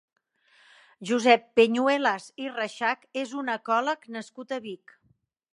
[1.09, 5.01] Josep Peñuelas i Reixach és un ecòleg nascut a Vic.